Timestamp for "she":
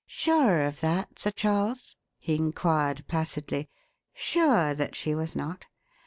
4.95-5.13